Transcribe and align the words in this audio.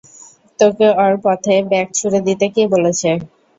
তোকে 0.59 0.87
ওর 0.99 1.13
পথে 1.23 1.53
ব্যাগ 1.69 1.87
ছুড়ে 1.97 2.19
দিতে 2.27 2.45
কে 2.53 2.63
বলেছে? 2.73 3.09